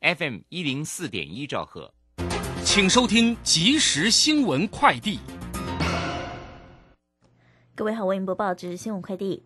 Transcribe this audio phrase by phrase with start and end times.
[0.00, 1.92] FM 一零四点一兆赫，
[2.62, 5.18] 请收听即时新闻快递。
[7.74, 9.42] 各位好，为您播报即时新闻快递。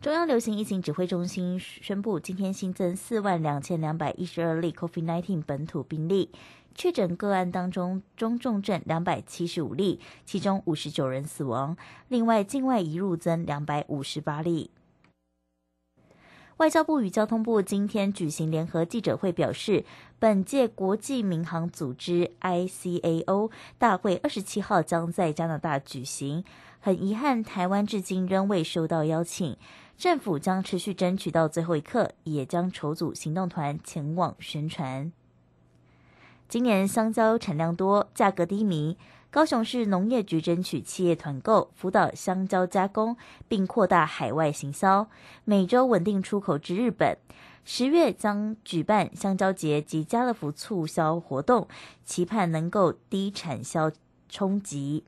[0.00, 6.30] 中央流行疫情指挥中心宣布，今天新增四万两千两百一十二例 COVID-19 本土病例，
[6.74, 11.76] 确诊个案当中中重症两百七十五例，其中五十九人死亡。
[12.08, 14.72] 另外，境外移入增两百五十八例。
[16.62, 19.84] 外交部与交通部今天举行联合记者会，表示，
[20.20, 26.44] 本届国际民航组织 ICAO 大会二十七号将在加拿大举行，
[26.78, 29.56] 很遗憾，台湾至今仍未收到邀请。
[29.98, 35.10] 政府将持续争取到最后一刻，也将筹组行动团前往宣传。
[36.48, 38.96] 今年香蕉产量多，价格低迷。
[39.32, 43.16] 高雄市农业局争取企业团购，辅导香蕉加工，
[43.48, 45.08] 并扩大海外行销，
[45.46, 47.16] 每周稳定出口至日本。
[47.64, 51.66] 十月将举办香蕉节及家乐福促销活动，
[52.04, 53.90] 期盼能够低产销
[54.28, 55.04] 冲击。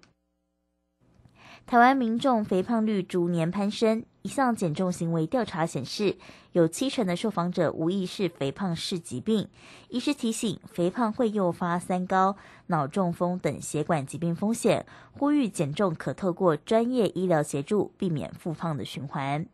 [1.67, 4.05] 台湾民众肥胖率逐年攀升。
[4.23, 6.17] 一项减重行为调查显示，
[6.53, 9.49] 有七成的受访者无意识肥胖是疾病。
[9.91, 12.37] 医师提醒，肥胖会诱发三高、
[12.69, 19.45] 脑中风等血管疾病风险，呼吁减重可透过专业医疗协助，避免复胖的循环。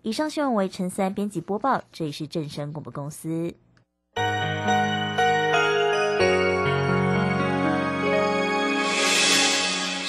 [0.00, 3.54] 以上新闻为陈三编辑播报，这里是正声广播公司。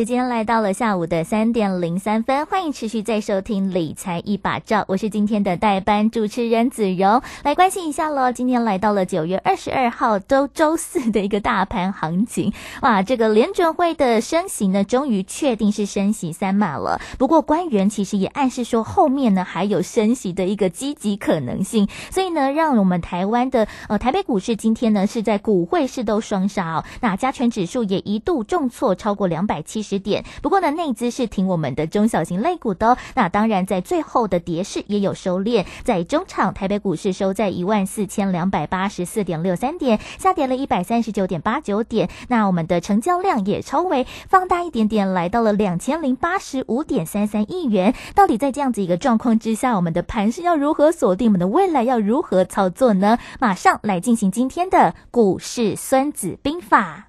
[0.00, 8.32] 时间来到了下午的三点零三分，欢迎持续在收听理财一把照，我是今天的代班主持人子荣，来关心一下喽。
[8.32, 12.50] 今天来到了九月二十二号周周四的一个大盘行情，
[12.80, 16.98] 哇，这个联准会的升息呢，终于确定是升息三码了。
[17.18, 29.84] 不过官员其实也暗示说，后面呢还有升息的一个积极可能性，所以呢，让我们台湾的呃台北股市今天呢是在股汇市都双杀哦，那加权指数也一度重挫超过两百七。
[29.89, 32.96] 十支点，不过呢，内资是挺我们的中小型类股的。
[33.16, 42.08] 那当然，在最后的跌势也有收敛，在中场，台北股市收在一万四千两百八十四点六三点，下跌了一百三十九点八九点。
[42.28, 47.92] 那我们的成交量也稍微放大一点点，来到了两千零八十五点三三亿元。
[48.14, 51.28] 到底在这样子一个状况之下，我们的盘是要如何锁定？
[51.28, 53.18] 我们的未来要如何操作呢？
[53.40, 57.08] 马上来进行今天的股市孙子兵法。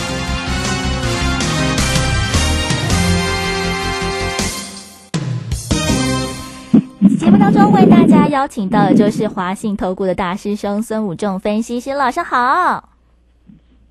[7.21, 12.90] 节目当中为大家邀请到的就是华信投顾的大师兄孙武仲分析师，老师好。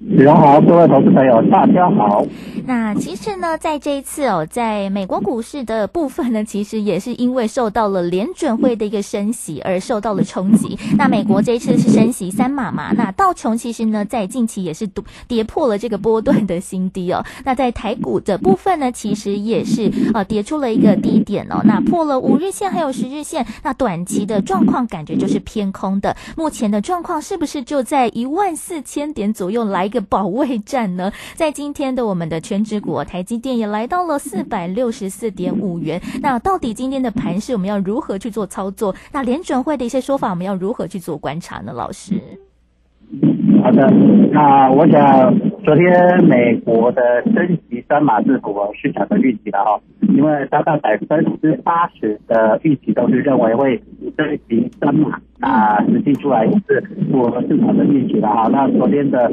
[0.00, 2.24] 主持人好，各位投资朋友，大家好。
[2.64, 10.78] 那其实呢，在这一次哦，在美国股市的部分呢，其实也是因为受到了联准会的一个升息而受到了冲击。
[10.96, 12.92] 那美国这一次是升息三码嘛？
[12.96, 14.88] 那道琼其实呢，在近期也是
[15.28, 17.22] 跌破了这个波段的新低哦。
[17.44, 21.60] 那在台股的部分呢，其实也是呃跌出了一个低点哦。
[21.64, 26.16] 那破了五日线还有十日线，那短期的状况感觉就是偏空的。
[26.38, 29.89] 目前的状况是不是就在一万四千点左右来？
[29.90, 36.00] 一个保卫战呢， 在今天的我们的全指股台积电也来到了四百六十四点五元。
[36.22, 38.94] 那到底今天的盘势我们要如何去做操作？
[39.10, 41.72] 那联准会的一些说法我们要如何去做观察呢？
[41.72, 42.14] 老师，
[43.64, 43.90] 好的，
[44.30, 49.78] 那我想昨天美国的升级三码是符合市场的预期的哈，
[50.16, 53.80] 因为大概百分之八十的预期都是认为会
[54.16, 55.20] 升级三码。
[55.40, 58.48] 啊，实际出来是符合市场的预期的哈。
[58.52, 59.30] 那昨天的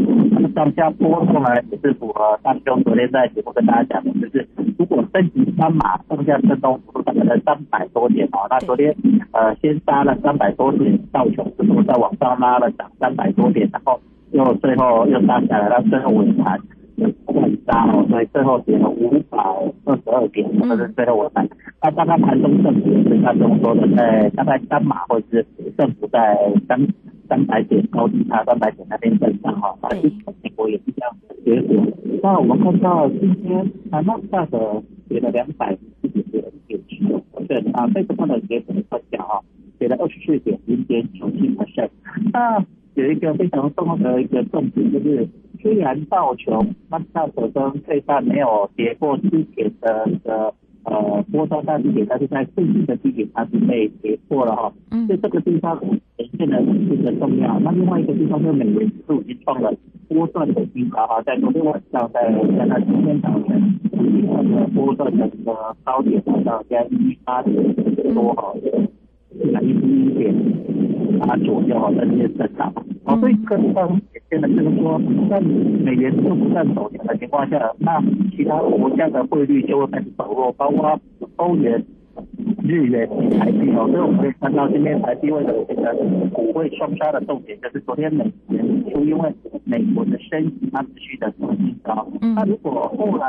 [0.55, 4.47] 上下波动呢，也是符合大兄昨天在节目跟大家讲的，就是
[4.77, 8.47] 如果升级三码，上下震动幅度大概在三百多点哦。
[8.49, 8.95] 那昨天
[9.31, 13.99] 呃先杀了三百多点，到熊之后再往上拉了涨三百多点，然后
[14.31, 16.59] 又最后又杀下来，到最后尾盘。
[17.27, 19.37] 很杀哦，所以最后跌了五百
[19.85, 21.47] 二十二点，这是最后尾盘。
[21.79, 25.45] 那刚刚盘中政府是他中说的，在大概三码或者是
[25.77, 26.35] 政府在
[26.67, 26.87] 三
[27.29, 29.89] 三百点高低差三百点那边震荡哈，那
[30.41, 31.15] 美国也是这样
[31.45, 31.85] 结果。
[32.23, 36.97] 那我们看到今天那纳斯达克跌了两百四十点点七，
[37.47, 39.39] 对啊，非常的结果分享哈，
[39.77, 41.89] 跌了二十四点零点九七 percent。
[42.33, 42.65] 那
[43.01, 45.27] 有一个非常重要的一个重点就是。
[45.59, 50.53] 虽然道琼那道琼跟最大没有跌破之前的的
[50.83, 54.71] 呃波段大低点，但是在最近的低点它是被跌破了哈。
[54.91, 55.07] 嗯。
[55.07, 55.81] 所以这个地方
[56.15, 57.59] 显现的非常重要。
[57.61, 59.73] 那另外一个地方就是美元指数已经创了
[60.07, 62.21] 波段的新高哈，在昨天晚上在
[62.55, 63.79] 在那今天早晨，
[64.29, 67.55] 呃波段的这个高点达到在一八点
[68.13, 68.53] 多哈，
[69.51, 70.33] 那一一点
[71.21, 72.73] 啊左右哈，这些震荡。
[73.05, 74.01] 好，所以这个地方。
[74.29, 77.97] 现在就是说，在美元都不断走强的情况下，那
[78.35, 80.99] 其他国家的汇率就会开始走弱，包括
[81.37, 81.81] 欧元、
[82.61, 83.07] 日元、
[83.39, 83.87] 台币哦。
[83.89, 85.93] 所以我们可以看到，今天台币为了这个
[86.33, 89.33] 股汇双杀的重点，就是昨天美元就因为
[89.63, 92.05] 美国的升息，它持续的走新高。
[92.35, 93.27] 那如果后来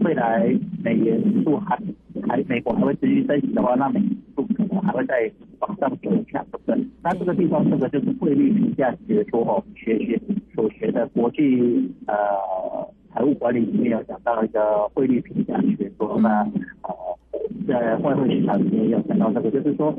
[0.00, 0.52] 未来
[0.82, 1.78] 美元数还
[2.26, 4.02] 还美国还会持续升息的话，那美
[4.68, 5.30] 我还会再
[5.60, 6.86] 往上走一下，对不对？
[7.02, 10.20] 那这个地方这个就是汇率评价学说哦，学学。
[10.52, 12.14] 所学的国际呃
[13.14, 16.42] 财务管理里面有讲到一个汇率评价学说那
[16.82, 16.92] 呃
[17.66, 19.94] 在外汇市场里面有讲到这个，就是说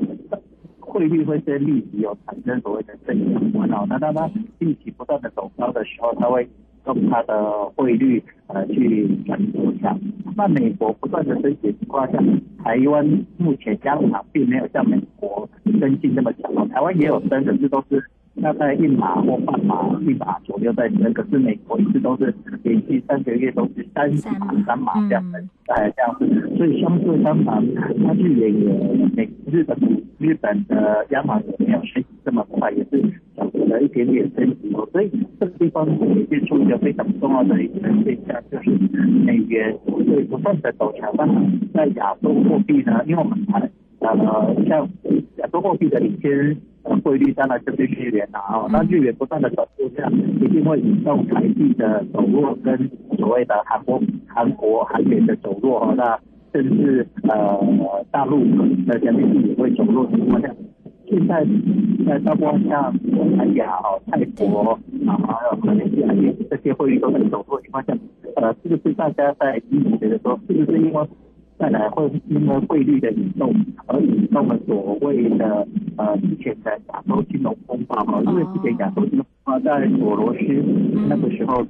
[0.80, 3.86] 汇率会跟利息有产生所谓的正相关哦。
[3.90, 4.30] 那当它
[4.60, 6.48] 利息不断的走高的时候，它会
[6.86, 10.00] 用它的汇率呃去转走强。
[10.36, 12.20] 那美国不断的升级情况下，
[12.64, 15.48] 台湾目前央行并没有像美国
[15.80, 18.04] 跟进那么强哦，台湾也有升，可是都是。
[18.42, 22.34] 大概一码或半码、一码左右在升，可是美国一直都是
[22.64, 27.62] 连续三个月都是三码、三码这样的，哎，这样子，所以相对相反，
[28.06, 29.78] 它日元也美日本
[30.18, 33.04] 日本的亚马逊没有升息这么快，也是
[33.36, 38.72] 小幅的一点点升息哦，所以这个地方体现出一个非常重要的一个现象，就是
[39.26, 41.14] 美元会不断的走强。
[41.18, 43.62] 当然，在亚洲货币呢，因为我们看
[44.00, 44.88] 呃像
[45.38, 46.58] 亚洲货币的领先。
[47.04, 50.12] 汇率当然就是日元啦，哦，那日元不断的走弱，这样
[50.42, 56.20] 一定会引动台币的走弱，跟所谓的韩国、韩国、韩元的走弱，哦，那
[56.54, 58.40] 甚至呃大陆
[58.86, 60.50] 的人民币也会走弱情况下，
[61.08, 61.46] 现在
[62.06, 66.08] 在包括像东南亚、哦泰国啊，还有马来西亚
[66.50, 67.96] 这些汇率都在走弱情况下，
[68.36, 71.08] 呃，是不是大家在一直觉得说，是不是因为？
[71.62, 73.54] 再来会因为汇率的引动
[73.86, 80.40] 而引动了所谓的呃之前的亚洲金融风暴哈，因为之前亚洲金融风暴在索罗斯
[81.08, 81.64] 那个时候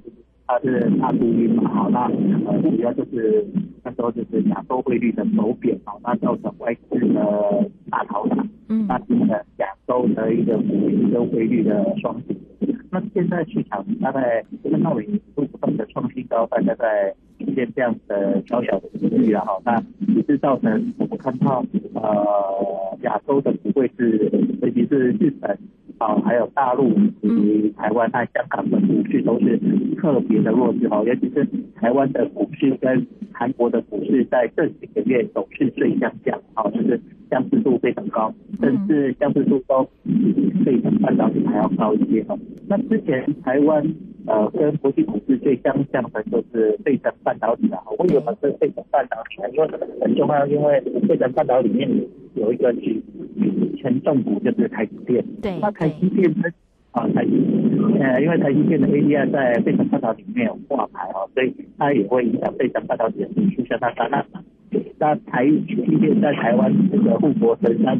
[0.47, 2.09] 它是大陆因嘛，好那
[2.47, 3.45] 呃主要就是
[3.83, 8.37] 那时候就是亚洲汇率的走贬哦，那造成外资的大逃打，
[8.87, 12.37] 那新的亚洲的一个股市跟汇率的双底。
[12.89, 17.13] 那现在市场大概看到已都不断的创新高，大概在。
[17.51, 19.83] 一些这样的小小的疑虑啊，哈，那
[20.15, 24.31] 也是造成我们看到呃亚洲的股会是，
[24.61, 25.51] 尤其是日本
[25.97, 26.89] 啊，还有大陆
[27.21, 29.59] 以及台湾、和香港的股市都是
[29.97, 36.99] 特别的弱势哈，尤其是台湾的股市跟韩国的股市在这几个月走势最相像，啊，就是
[37.31, 38.31] 相似度非常高。
[38.61, 42.37] 甚至相似度都比半导体还要高一些哦。
[42.67, 43.83] 那之前台湾
[44.27, 49.67] 呃跟国际股市最相像的就是费城半导体啊，我以为是费城半导体呢，因为
[49.99, 51.89] 很重要，因为费城半导体里面
[52.35, 52.71] 有一个
[53.77, 56.43] 权重股就是台积电，对，那台积电呢？
[56.91, 57.31] 啊，台积
[57.99, 64.07] 呃，因为台积电的 ADR 在费城半导体里面有挂牌哦，所以它也会影响费城半导体的指数向它涨。
[64.11, 64.21] 那
[65.01, 67.99] 那台积电在台湾这个护国神山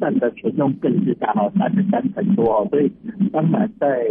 [0.00, 2.90] 占的权重更是大哦，三十三成多哦，所以
[3.30, 4.04] 当然在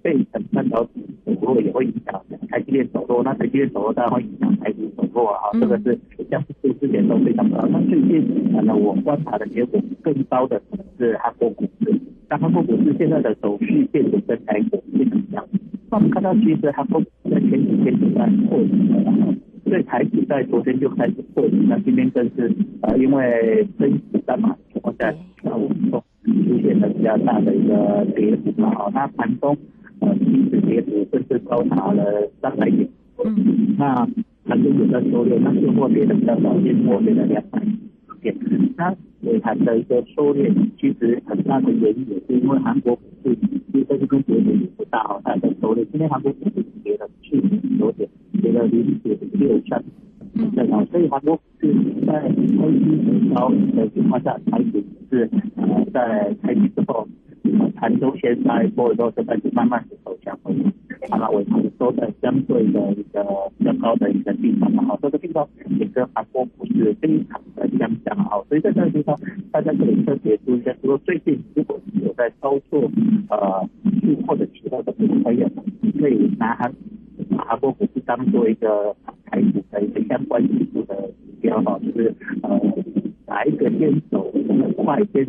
[0.00, 5.98] 费城半导体走弱也会影响台积电走弱，那台积电走弱当然会影响台股走弱啊，这个是
[6.30, 7.66] 像是之前都非常高。
[7.68, 11.92] 那最近可能我观察的结果更高的可能是韩国股市。
[12.30, 15.44] 那韩国股市现在的走势变得跟台股非常像。
[15.90, 19.34] 那我们看到，其实韩国在前几天就在破底了，
[19.68, 21.56] 所以台股在昨天就开始破底。
[21.68, 22.50] 那今天更是
[22.82, 28.70] 呃，因为升息三码情况下，那我们说出现了比较大的一个跌幅嘛。
[28.74, 29.56] 好，那盘中
[30.00, 32.88] 呃，即使跌幅甚至高达了三百点。
[33.24, 33.76] 嗯。
[33.78, 34.08] 那
[34.46, 38.34] 盘中有在收敛，那现货跌的比较少，跌破跌了两百点。
[38.76, 43.36] 那尾盘的一个收敛，其实很大的原因也是因为韩国股市
[43.72, 45.84] 其实跟昨天不大好，它的收敛。
[45.90, 48.08] 今天韩国股市跌了去年九点，
[48.58, 49.82] 跌了零点六三，
[50.54, 51.72] 对啊，所以韩国股市
[52.06, 57.06] 在开低走高的情况下，开始是呃在开低之后，
[57.76, 60.54] 盘中先在波，之后就开始慢慢的走向回。
[61.10, 63.24] 好了，尾盘收在相对的一个
[63.56, 65.46] 比较高的一个地方嘛，好，这个地方
[65.78, 69.16] 也跟韩国股市非常的相像好，所以在这个地方
[69.52, 72.90] 大家可以特别注意一下，说最近如果有在操作
[73.30, 73.68] 呃
[74.26, 75.48] 或者其他的朋友，
[75.98, 76.72] 可以拿韩
[77.38, 78.96] 韩国股当做一个
[79.26, 81.12] 台股的一个相关指数的指
[81.42, 82.58] 标哈，就是呃
[83.26, 85.26] 哪一个先走很快，先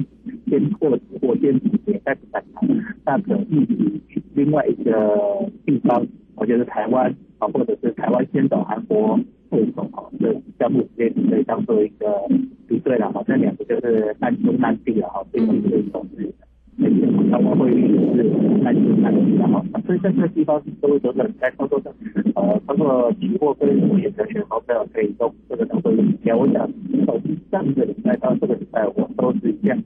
[0.49, 2.69] 先破或先跌，但是反弹，
[3.05, 4.23] 那可预期。
[4.33, 9.19] 另外一个地方，我觉得台湾啊，或者是台湾先走，韩国
[9.49, 12.07] 后走啊，这项目直接可以当做一个
[12.65, 13.21] 比对了哈。
[13.27, 16.33] 这两个就是难兄难弟了哈，这个是一种是，
[16.81, 18.23] 而且台湾汇率是
[18.63, 19.61] 难兄难弟的哈。
[19.85, 21.68] 所以在这个地方，各位投资者在操作的，呃，包括
[23.29, 23.69] 期货跟
[24.01, 26.37] 选择权好朋友可以用这个当做一个指标。
[26.37, 26.67] 我想
[27.05, 27.21] 从
[27.51, 29.77] 上个礼拜到这个礼拜，我都是这样。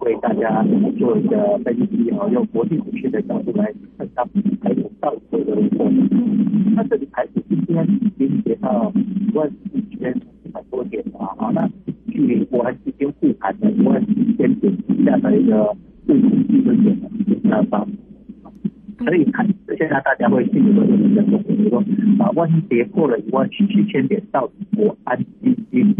[0.00, 0.64] 为大家
[0.98, 4.28] 做一个分析然后，用国际股市的角度来看到
[4.60, 5.84] 台股到底的一个
[6.74, 10.12] 那这里台股今天已经跌到一万四千
[10.44, 11.70] 一百多点了好，那
[12.10, 17.62] 距离我还已经复盘的一万四千点以下的一个最低基准点的比较
[19.04, 19.12] 高。
[19.12, 19.46] 所以看
[19.78, 21.84] 现在大家会进入一个比较重比如说
[22.18, 25.94] 啊，万一跌破了一万七千点，到底国安基金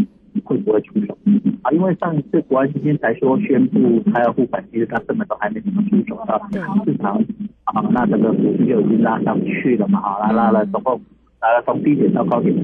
[0.45, 1.17] 会不会出手？
[1.63, 6.41] 啊，因为上一次国安基金才说宣布他要付款，其实他根本都还没怎么出手到
[6.85, 7.17] 市场
[7.65, 11.01] 啊，那整个股市就已经拉上去了嘛，好，拉拉了，总共
[11.41, 12.55] 拉了从低点到高点，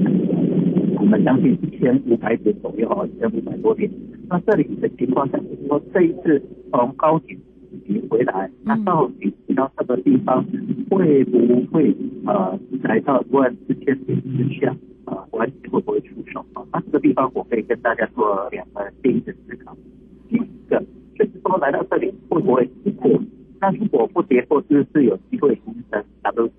[0.97, 3.89] 我们将近一千五百点左右，一千五百多点。
[4.29, 6.41] 那这里的情况下，就是说这一次
[6.71, 7.37] 从高点
[7.89, 10.45] 跌回来，那到底到这个地方
[10.91, 11.95] 会不会
[12.27, 14.75] 呃来到一万四千点之下？
[15.05, 16.61] 啊，完全会不会出手啊？
[16.71, 19.75] 那这个地方我可以跟大家做两个第一的思考。
[20.29, 20.79] 第一个
[21.17, 23.19] 就是说来到这里会不会跌破？
[23.59, 26.51] 那如果不跌破，是不是有机会形成 W？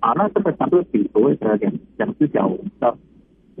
[0.00, 2.98] 啊，那这个 W 底所谓的两两只脚我们的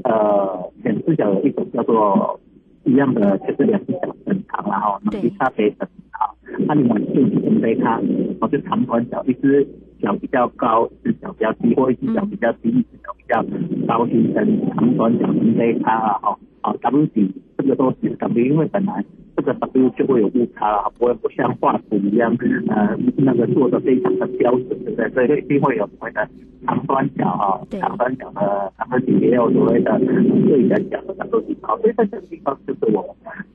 [0.04, 2.38] 呃两只脚有一种叫做
[2.84, 6.35] 一样的，就是两只脚很长然后其他可以很长。
[6.66, 8.00] 那另外就是准备它，
[8.40, 9.66] 哦就长短脚，一只
[10.00, 13.12] 脚比较高，一只脚比较低，或一只脚比较低，一只脚。
[13.26, 13.44] 比较
[13.88, 19.04] 高形成长短脚分这差啊，哈，啊 W 底这个都是 W，因为本来
[19.36, 22.36] 这个 W 就会有误差了，不会不像画图一样，
[22.68, 25.10] 呃，那个做的非常的标准，对不对？
[25.10, 26.28] 所以一定会有所谓的
[26.68, 33.02] 长短脚啊，长短脚的 W 底也有所谓的对的角的 W 底，好，所以在这个地方就是我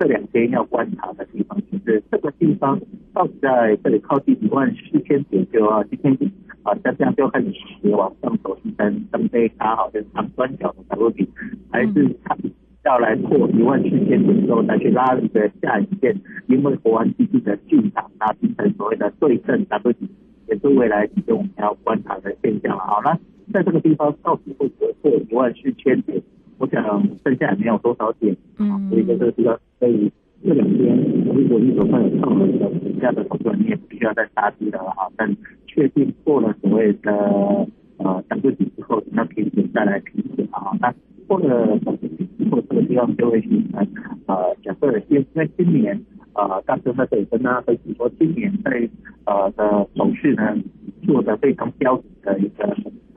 [0.02, 2.82] 这两天要观察的地方，就是这个地方
[3.14, 6.12] 到底在这里靠近一万四千点就要今天
[6.64, 11.30] 啊，像这样就开始斜往上走，形成登杯卡，好，就是长端角的 W 底，
[11.70, 12.36] 还是它
[12.84, 20.10] 要来破一万四千点之后再去拉一个下影线，因为国安基金的进场，啊形成所谓的对称 W 底，
[20.50, 22.84] 也是未来几天我们要观察的现象了。
[22.84, 23.16] 好，了
[23.54, 26.20] 在这个地方到底会不会破一万四千点？
[26.58, 26.84] 我想
[27.24, 30.12] 剩下也没有多少点，嗯，所以在这个地方所以。
[30.44, 30.98] 这两天，
[31.28, 35.08] 如果你手上有套了的股价的投资你也不需要再杀低了哈。
[35.16, 37.14] 但确定过了所谓的
[37.98, 40.72] 呃涨个底之后，那平减再来平减啊。
[40.82, 40.92] 那
[41.28, 43.88] 过了涨个底之后，这个地方就会形成
[44.26, 45.96] 呃，假设因因为今年
[46.34, 48.90] 呃，大哥在这里跟大家分析说，今年在
[49.26, 50.58] 呃的走势呢
[51.06, 52.66] 做的非常标准的一个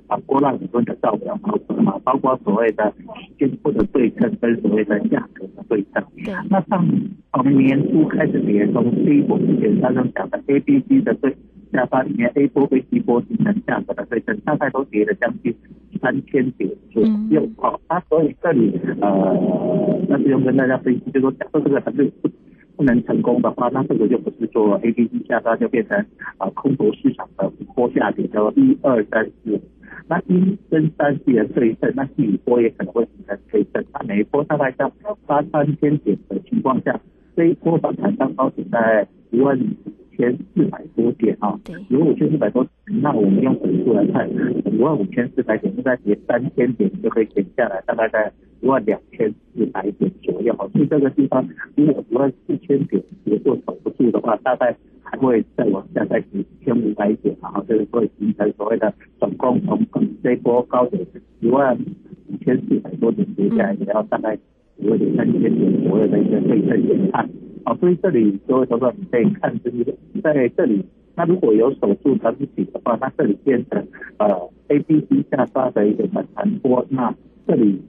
[0.08, 2.92] 啊波浪理论的照表，包括嘛，包括所谓的
[3.38, 6.04] 间或的对称跟所谓的价格的对称。
[6.24, 6.84] 对，那上
[7.32, 11.36] 从年初开始连，从第一波之前刚刚讲的 A、B、C 的对
[11.72, 15.54] 下方里面 A 波跟 B 波形成价格的对称，大概都跌了将近
[16.00, 17.46] 三千点左右。
[17.58, 22.30] 哦，那所以这里呃，那不用跟大家分析，就说假设这个还是不
[22.76, 25.98] 不能成功的话，那这个就不是做 A、B、C 下杀，就变成
[26.38, 29.60] 啊、空头市场的波下跌，叫一二三四。
[30.06, 33.84] 那一跟三系的对称，那第五波也可能会形成对称。
[33.92, 34.90] 那每一波大概在
[35.26, 37.00] 八三千点的情况下，
[37.34, 41.58] 这一波反弹刚好只在一万五千四百多点啊。
[41.64, 48.30] 对，一万五千四百多点，那我们用指数来看，一万五千四百点，应该跌三千点就可以减下来，大概在
[48.60, 50.54] 一万两千四百点左右。
[50.72, 54.76] 所以这个地方，如果一万四千点如果守不住的话，大概
[55.14, 59.78] 还会再往下再跌一千五百点，然后这个会形成所谓的总共从
[60.24, 61.06] 这波高点
[61.38, 61.78] 一万
[62.26, 64.36] 五千四百多点跌下来，也要大概
[64.76, 67.28] 所谓的三千点左右的一个对称点看。
[67.64, 69.84] 好，所以这里各位投资者你可以看，就是
[70.20, 73.86] 在这里，那如果有守住长底的话，那这里变成
[74.18, 77.14] 呃 A、B、C 下杀的一个反弹波，那
[77.46, 77.80] 这里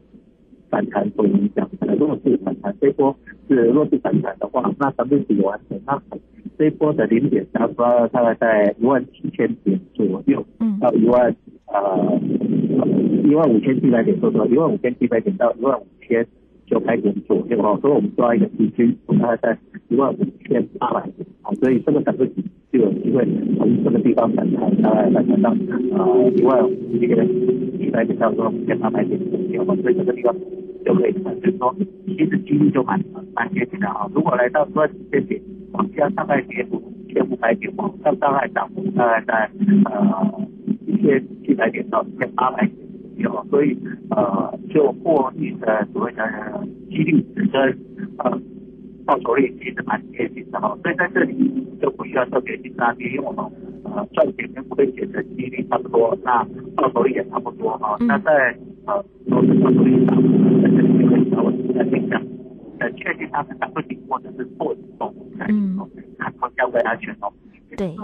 [0.70, 3.16] 反弹所影响的弱势反弹，这一波
[3.48, 6.00] 是弱势反弹的话，那长底完成，那
[6.58, 11.36] 这一波的零点下杀大概在一万七千点左右，嗯到一万
[11.68, 12.20] 呃
[13.24, 16.26] 一万五千七百点，说错，一万五千七百点到一万五千
[16.68, 19.58] 九百点左右哦，所以我们抓一个平均，大概在
[19.90, 23.26] 一万五千八百点啊，所以这个整个底就有机会
[23.58, 27.10] 从这个地方反弹，大概反弹到呃一万五千
[27.78, 30.36] 七百点到一万五千八百点左右哦，所以这个地方
[30.86, 33.00] 就可以看，就是说其实几率就蛮
[33.34, 34.10] 蛮接近的啊。
[34.14, 35.42] 如果来到一万五千点，
[35.76, 39.52] 往下大概跌幅一千五百点，往上大概涨幅大概在
[39.86, 40.48] 呃
[40.88, 42.76] 一千七百点到一千八百点。
[43.18, 43.78] 有，所以
[44.10, 46.24] 呃，就获利的所谓的
[46.90, 47.62] 几率跟
[48.20, 48.40] 呃
[49.06, 51.34] 报酬率其实蛮接近的哈，所以在这里
[51.82, 53.46] 就不需要特别去抓低，因为我们
[53.86, 57.96] 呃赚钱跟亏钱的几率差不多，那报酬率也差不多哈。
[58.02, 60.22] 嗯那在呃投资报酬率上，
[60.62, 62.22] 在这里就可以稍微来分享，
[62.80, 64.84] 呃，确定它是涨不顶或者是破顶
[65.48, 67.32] 动，嗯哦，看它相对安全哦。
[67.78, 67.96] 对。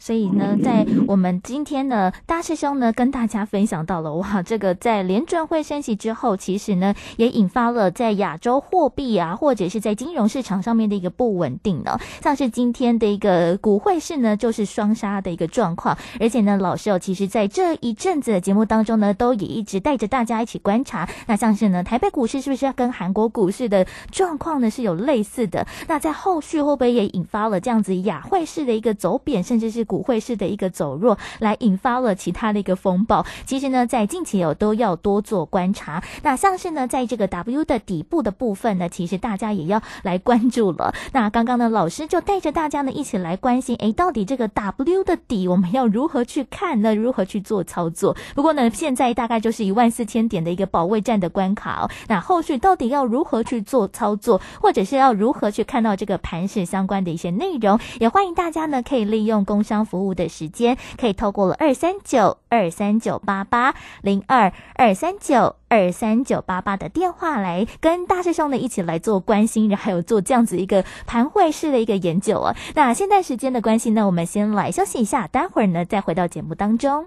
[0.00, 11.98] 所以呢，在我们今天呢，大师兄呢跟大家分享到了，哇， 这个在联准会升息之后，其实呢也引发了在亚洲货币啊，或者是在金融市场上面的一个不稳定呢。
[12.22, 21.06] 像是今天的一个股汇市呢，就是双杀的一个状况，而且呢，老师哦，其实在这一阵子的节目当中呢，都也一直带着大家一起观察。
[21.26, 25.66] 那像是呢，台北股市是不是要跟韩国股市的状况呢是有类似的？
[25.86, 33.26] 那在后续会不会也引发了这样子亚汇市的一个走贬，甚至是股汇市的一个走弱，来引发了其他的一个风暴？
[33.44, 36.00] 其实呢，在近期有都要多做观察。
[36.22, 40.94] 那像是呢，在这个 W 的底部的部分呢，其实大家也要来关注了。
[41.10, 46.94] 那刚刚呢，老师就带着大家呢一起来关心，诶，到底这个 W 的底我们要如何去看呢？
[46.94, 48.16] 如何去做操作？
[48.36, 51.90] 不过呢，现在大概就是一万四千点的一个保卫战的关卡。
[52.06, 57.80] 那后续到底要如何去做操作，或者是要如何去看到这个盘势相关的一些内容？
[57.98, 65.56] 也欢迎大家呢可以利用工商服务的时间，可以透过了二三九二三九八八零二二三九。
[65.72, 72.56] 二三九八八的电话来跟大师兄呢一起来做关心，还有做这样子一个盘会式的一个研究啊。
[72.74, 77.06] 那现在时间的关系呢，我们先来休息一下，待会儿呢再回到节目当中。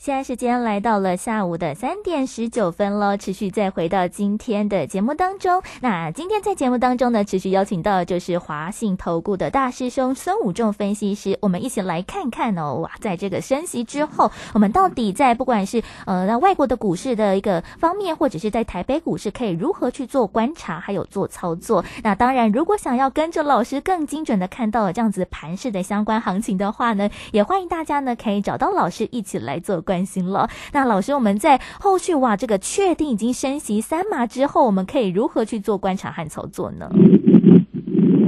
[0.00, 5.62] 现在时间来到了下午的三点十九分喽，持续再回到今天的节目当中。
[5.82, 21.84] 那今天在节目当中呢，持续邀请到就是华信投顾的大师兄孙武仲分析师，我们一起来看看哦，哇，在这个升息之后，我们到底在不管是呃那外国的股市的一个方面，或者是在台北股市，可以如何去做观察，还有做操作。
[22.02, 29.84] 那当然，如果想要跟着老师更精准的看到这样子盘势的相关行情的话呢，也欢迎大家呢可以找到老师一起来做。
[29.90, 30.48] 关心了。
[30.72, 36.88] 那老师，我们在后续哇，这个确定已经升息三码之后，我们可以如何去做观察和操作呢？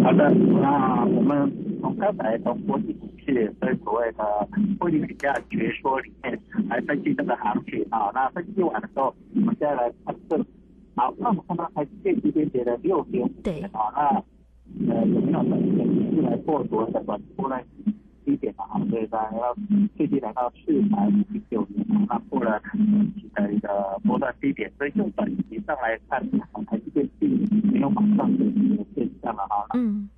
[0.02, 0.28] 好的，
[0.60, 1.48] 那我们
[1.80, 4.24] 从刚才从国际股市跟所谓的
[4.80, 6.36] 汇率比价学说里面
[6.68, 8.10] 来分析这个行情啊。
[8.12, 10.36] 那分析完的时候，我们再来看这，
[10.96, 13.78] 好，那我们看到还是这边跌了六点五点啊。
[13.94, 14.02] 那
[14.92, 15.76] 呃有没有短线
[16.14, 17.56] 是来破所谓的短波呢？
[18.24, 19.56] 低点嘛，所以大家要
[19.96, 26.22] 最低来到四百五十九元，那破了短期的一个波段低点，所以就短期上来看，
[26.66, 27.30] 还是变并
[27.72, 29.66] 没有马上的一个现象了哈。
[29.74, 30.08] 嗯。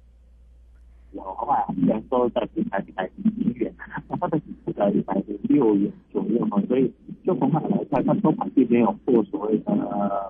[1.12, 3.72] 有的话虽然说在平台一百零一元，
[4.08, 6.92] 那它的底部在一百零六元左右嘛，所以
[7.24, 9.72] 就从它来看，它收盘并没有破所谓的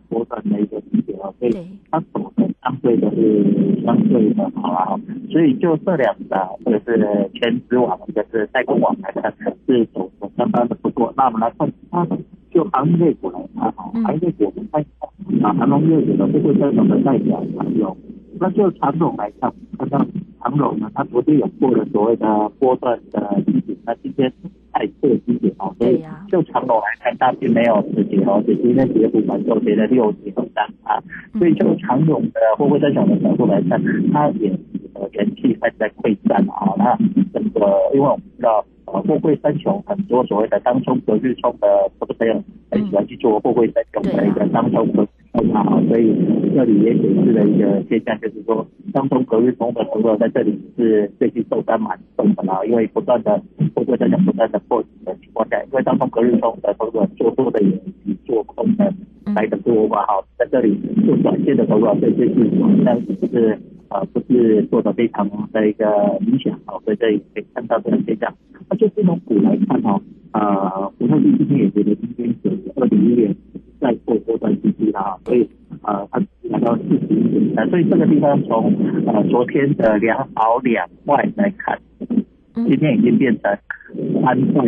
[0.08, 1.56] 波段的一个低点哦，所以
[1.90, 5.00] 它走的相对的是相对的好啊。
[5.30, 9.34] 所以就这两个，或者是全职网，一个是代工网来看，
[9.66, 11.12] 是走的相当的不错。
[11.16, 12.16] 那我们来看其他的，
[12.52, 14.80] 就行业股来看啊，行业股我们看
[15.42, 17.96] 啊，长隆业股的不会增长的代表长荣，
[18.38, 19.98] 那就长荣来看，看到
[20.40, 24.32] 长总呢，它昨天有过了所谓的波段的低点，那今天
[24.74, 31.00] 再破低点哦，所以就长龙来看，它并没有止跌哦，只今天跌幅反收跌了六点三啊，
[31.38, 33.80] 所以就长龙的会不会增长的角度来看，
[34.12, 34.52] 它也。
[34.96, 36.96] 呃，人气开始在溃散啊，那
[37.32, 41.66] 整个，因为我们知道，呃，货柜三雄很多所谓的当冲隔日冲的
[41.98, 46.14] 投资者很喜欢去做货柜三雄的一个当冲隔日冲啊，所以
[46.54, 53.42] 这里也显示了一个现象，就是说当中隔日冲的投资者在这里是最近受单蛮重的啦，因为不断的
[53.74, 57.70] 货柜三雄不断的破底的情况下，因为当中隔日冲的投资者做多的也
[58.04, 58.92] 比做空的
[59.34, 63.00] 来的多嘛，哈，在这里做短线的投资者对这是好像
[63.32, 63.58] 是。
[63.88, 65.86] 啊，不是做的非常的一个
[66.18, 68.34] 理想哦，所以这里可以看到这个现象。
[68.68, 73.36] 那就这种股来看哦，呃，福特今天也觉得今天是二点一元
[73.84, 75.46] 再做多段低低了所以
[75.82, 76.18] 呃，它
[76.48, 78.72] 来到四十一点三，所以这个地方从
[79.06, 81.78] 呃昨天的两好两坏来看，
[82.54, 83.54] 今天已经变成
[84.22, 84.64] 三坏，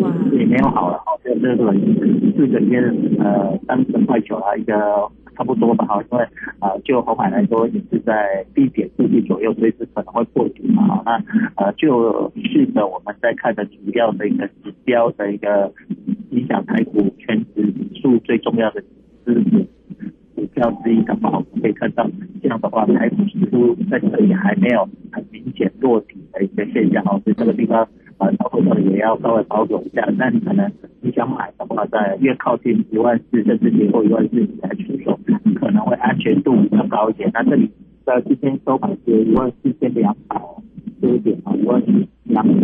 [0.00, 1.72] 哇，也没有好了哦，就这个
[2.36, 2.80] 四个月
[3.20, 4.74] 呃三十块九啊一个。
[5.36, 6.24] 差不多吧，哈，因为
[6.60, 11.20] 啊，就红海来说也是在低点附近左右，随时可能会破底嘛，好，那
[11.56, 15.72] 呃，就是着我们在看的主要的一个指标的一个
[16.34, 18.82] 影响台股全指数最重要的
[19.24, 19.64] 资股
[20.34, 22.08] 股票之一的话，我们可以看到
[22.42, 27.88] 这样的话，台股似乎在这里还没有很明显落底的一个现象，哦，所以这个地方。
[28.16, 30.08] 啊，操作上也要稍微保守一下。
[30.16, 30.70] 那你可能
[31.00, 35.18] 你想买的话，在越靠近一万四甚至跌破一万四你来出手，
[35.56, 37.28] 可能会安全度比较高一点。
[37.34, 37.68] 那这里
[38.06, 40.40] 在今天收盘是一万四千两百
[41.00, 42.54] 多点啊，一万四两百，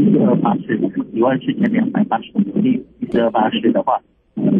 [0.00, 0.78] 一四二八四，
[1.12, 4.00] 一万四千两百八十五，一四二八四的话，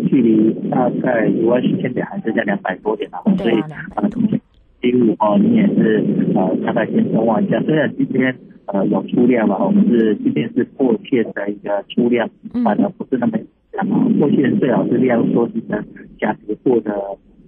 [0.09, 3.19] 距离大概一万四千点还剩下两百多点啊。
[3.37, 4.41] 所以啊，今天
[4.81, 7.61] 第五哦，你也是呃大概先观望一下。
[7.63, 8.37] 虽然今天。
[8.73, 9.59] 呃，有出量嘛？
[9.59, 12.31] 我们是今天是破线的一个出量，
[12.63, 13.37] 反而不是那么
[13.73, 14.07] 强啊。
[14.17, 15.85] 破线最好是量缩形成
[16.21, 16.95] 假值破的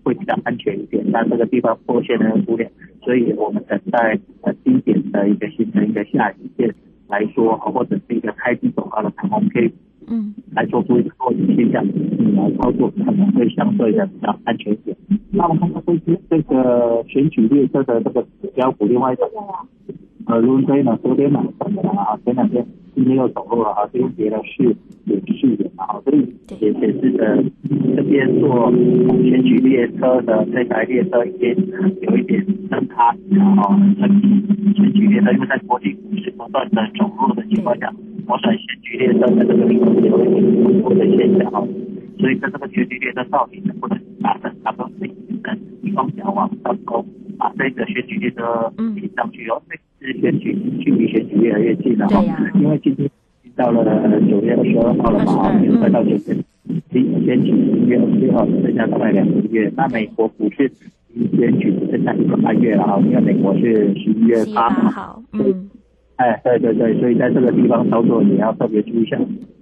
[0.02, 1.04] 会比较安全一点。
[1.12, 2.68] 那这个地方破线的出量，
[3.04, 6.74] 所以我们等待呃低点的一个形成一个下影线
[7.12, 9.70] 来说，或者是一个开机走高的长红 K，
[10.08, 14.96] 嗯，来做出一个做底现象，你来操作可能会相对的比较安全一点。
[15.30, 19.30] 那我们看看这些这个选取列车的这个指标股，另外一个。
[20.24, 24.62] 呃，如飞呢，昨天买上的啊，前两天今天又走路了啊，今天跌了四
[25.06, 26.18] 点四元啊，所以
[26.60, 27.42] 也显示的
[27.96, 28.70] 这边做
[29.24, 31.56] 选举列车的这台列车已经
[32.02, 33.74] 有一点增卡然后
[34.76, 37.92] 选举列车因为在国际股市不断的走弱的情况下，
[38.26, 41.64] 我想选举列车在这个地方有一点走弱的现象啊，
[42.18, 45.56] 所以在这个选举列车到底能不能达成达到自己的
[45.94, 47.04] 双脚往上攻，
[47.38, 49.60] 把这个选举列车提上去哦。
[49.70, 49.80] 是
[50.20, 52.22] 选举距离选举越来越近了哈，
[52.54, 53.08] 因为今天
[53.54, 53.84] 到了
[54.28, 56.18] 九月二十二号了嘛，快到九月，
[56.90, 59.70] 离选举一月二十六号剩下大概两个月。
[59.76, 60.70] 那美国股市
[61.14, 65.22] 离选举剩下一个半月了哈，因为美国是十一月八号。
[65.32, 65.70] 嗯，
[66.16, 69.18] 哎，对对对，所以在这个地方操作，也要特别注意一下，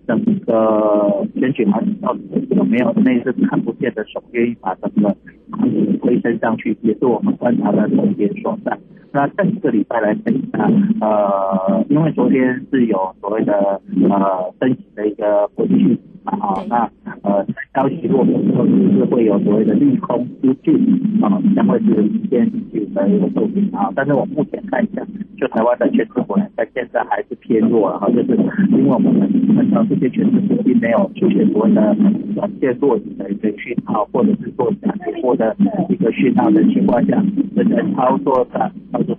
[0.07, 5.14] 整个选举行情到底有没有那是看不见的手愿意把整个
[5.50, 8.79] 行情推升上去，也是我们观察的重点所在。
[9.12, 10.70] 那这个礼拜来看一下，
[11.01, 16.90] 呃，因为昨天是有所谓的呃升息的一个回去嘛，啊，那
[17.23, 20.75] 呃在消息落幕之后，是会有所谓的利空出尽
[21.23, 23.90] 啊，将会是先期的一个作品啊。
[23.96, 25.03] 但是我目前看一下，
[25.37, 28.38] 就台湾的全职股呢，在现在还是偏弱了哈，就是
[28.70, 29.12] 因为我们
[29.57, 31.96] 看到这些全职股并没有出现所谓的
[32.37, 35.57] 短线落底的一个讯号，或者是做假跌破的
[35.88, 37.23] 一个讯号的情况下，
[37.57, 38.70] 这个操作上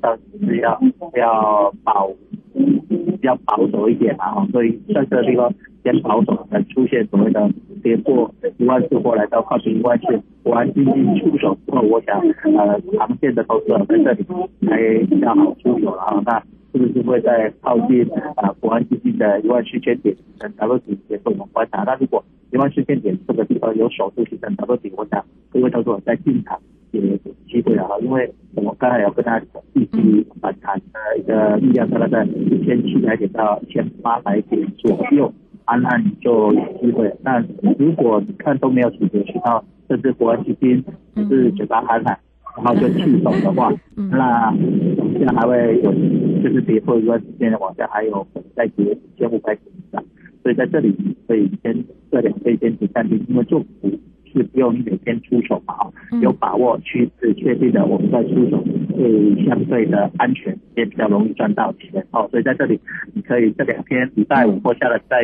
[0.01, 0.81] 操作上是要
[1.15, 2.11] 要保。
[2.53, 7.49] 比较保守一点嘛，所以在这个地方先保守，才出现所谓的
[7.83, 12.19] 跌破一万四或来到靠近一万四，国安基金出手之后，我想
[12.57, 14.25] 呃长线的投资者在这里
[14.67, 16.21] 还比较好出手了啊。
[16.25, 16.39] 那
[16.71, 18.03] 是不是会在靠近
[18.35, 21.83] 啊国安基金的一万四千点等 W 底也是我们观察？
[21.83, 26.59] 那如果一万四千点这个地方有守住形成 W 底，我想各位投资者在进场。
[26.91, 27.15] 也有
[27.47, 29.45] 机会了哈，因为我们刚才有跟大家
[29.85, 35.33] 讲，预计反弹的一个力量大概在一千七百点到一千八百点左右，
[35.65, 37.11] 安安就有机会。
[37.23, 37.43] 那
[37.77, 40.83] 如果你看都没有主角渠道，甚至国安基金
[41.15, 42.17] 是嘴巴喊喊，
[42.57, 44.53] 然后就弃守的话，那
[45.17, 45.91] 现在还会有
[46.43, 50.03] 就是跌破一段时间的往下，还有再跌一千五百点以上。
[50.43, 50.95] 所以在这里
[51.27, 53.91] 可以先这两可以先停暂停，因为做股。
[54.33, 55.73] 是不用你每天出手嘛？
[55.73, 55.91] 哈，
[56.21, 58.63] 有把握趋势确定的，我们再出手
[58.95, 62.05] 会相对的安全，也比较容易赚到钱。
[62.11, 62.79] 哦，所以在这里
[63.13, 65.17] 你可以这两天礼拜五或下了再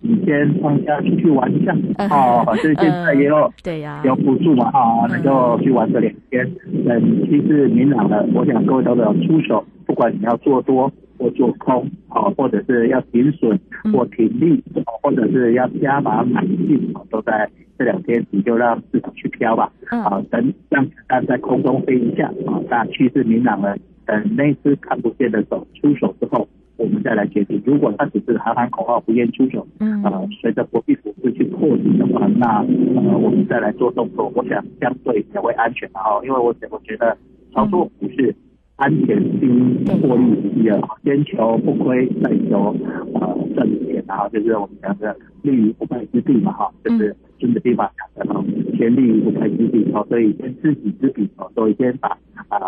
[0.00, 1.74] 你先放假出去玩一下。
[2.10, 4.70] 哦，就是现在也有对呀，有补助嘛？
[4.70, 6.48] 哈，那就去玩个两天。
[6.86, 13.58] 等趋势明朗了，我想各位都有出手，不管你要做多或做空，哦，或者是要停损
[13.92, 14.62] 或停利，
[15.02, 17.48] 或者是要加码买进，都在。
[17.76, 27.60] 这两天你就让市场去飘吧，啊，等让子弹在空中飞一下，啊，那趋势明朗了，等那只看不见的手出手之后，我们再来决定。
[27.66, 29.66] 如果他只是喊喊口号不愿出手，
[30.04, 37.18] 啊，随着国际股市去破底的话，那呃我们再来做动作，我想相对也会安全的哈，因为我我觉得
[37.52, 38.32] 操作股市。
[38.76, 42.74] 安全第一，获利第二，先求不亏，再求
[43.14, 48.44] 呃挣钱，然后就是我们讲的立于不败之地嘛，哈，就是新的地方讲的哈，
[48.76, 52.08] 先立于不败之地，哦，所以先知己知彼，哦，所以先把
[52.48, 52.58] 啊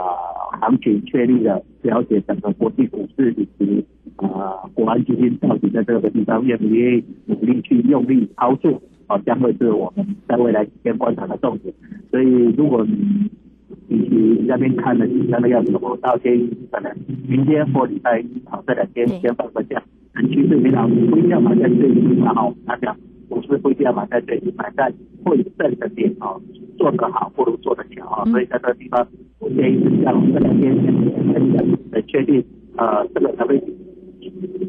[0.60, 11.74] 行情确立了了解整个国际股市以及啊国安基金到底在这个地方愿不愿意努力去用力操作，哦，将会是我们在未来几天观察的重点，
[12.12, 13.28] 所以如果你
[13.88, 16.92] 以及那边看的紧张的样子，我到天一可能
[17.28, 19.82] 明天或礼拜一好这两天先放个假，
[20.30, 22.96] 趋势明朗不一定要买在最低嘛哈，他讲
[23.28, 24.92] 股市不一定要买在最低，买在
[25.24, 26.40] 会挣的点哦，
[26.78, 29.06] 做得好不如做得强啊，所以在这个地方
[29.38, 32.44] 我建议是这样，这两天先分享的确定
[32.76, 33.58] 呃这个才会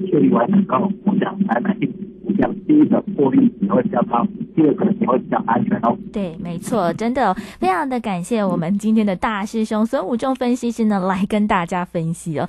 [0.10, 2.07] 确定完成后，我想来买进。
[2.36, 5.98] 讲第一个获利也会比较高，第二个也会比较安全哦。
[6.12, 12.48] 对，没错，真的非常的感谢我们今天的大师兄孙武仲分析师呢，来跟大家分析哦。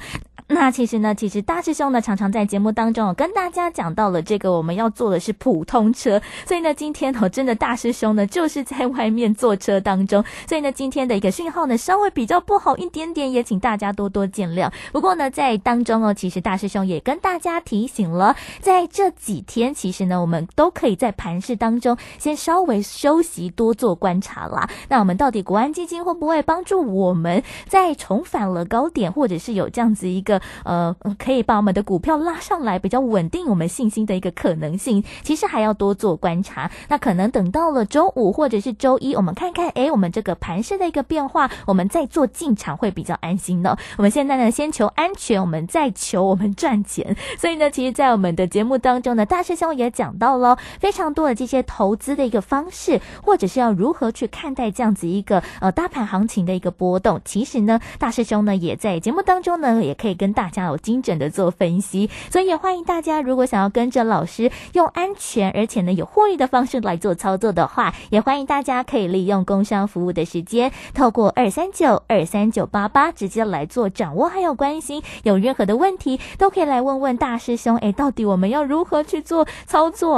[0.51, 14.73] 那其实呢，其实大师兄呢常常在节目当中跟大家讲到了这个我们要坐的是普通车，所以呢今天哦真的大师兄呢就是在外面坐车当中，所以呢今天的一个讯号呢稍微比较不好一点点，也请大家多多见谅。
[14.91, 24.67] 不过呢在当中哦，其实大师兄也跟大家提醒了，在这几天其实呢我们都可以在盘市当中先稍微休息，多做观察啦。
[24.89, 30.38] 那我们到底国安基金会不会帮助我们在重返了高点，或者是有这样子一个？
[30.65, 36.71] 呃，可以把我们的股票拉上来，比较稳定我们信心的一个可能性，其实还要多做观察。
[36.89, 43.77] 那可能等到了周五或者是周一，我们看看，哎，我们这个盘势的一个变化，我们再做进场会比较安心呢。
[43.97, 47.17] 我们现在呢，先求安全，我们再求我们赚钱。
[47.39, 57.21] 所以呢，其实，在我们的节目当中呢，大师兄也讲到了非常多的这些投资的一个方式，或者是要如何去看待这样子一个呃大盘行情的一个波动。
[57.25, 80.17] 其实呢，大师兄呢也在节目当中呢，也可以跟大家有精准的做分析，所以也欢迎大家，如果想要跟着老师用安全而且呢有获利的方式来做操作的话，也欢迎大家可以利用工商服务的时间，透过二三九二三九八八直接来做掌握还有关心，有任何的问题都可以来问问大师兄，哎，到底我们要如何去做操作啊？